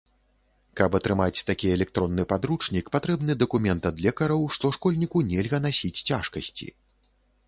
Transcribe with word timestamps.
Каб 0.79 0.95
атрымаць 0.99 1.43
такі 1.49 1.67
электронны 1.75 2.23
падручнік, 2.31 2.89
патрэбны 2.95 3.35
дакумент 3.41 3.83
ад 3.89 4.01
лекараў, 4.05 4.41
што 4.55 4.71
школьніку 4.79 5.21
нельга 5.29 5.61
насіць 5.67 5.95
цяжкасці. 6.09 6.67